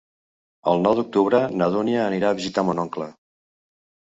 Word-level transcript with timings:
El 0.71 0.81
nou 0.87 0.95
d'octubre 0.99 1.41
na 1.63 1.67
Dúnia 1.75 2.01
anirà 2.07 2.33
a 2.33 2.39
visitar 2.41 2.67
mon 2.71 2.85
oncle. 2.89 3.11